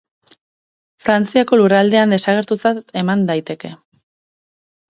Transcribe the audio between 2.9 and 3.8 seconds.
eman daiteke.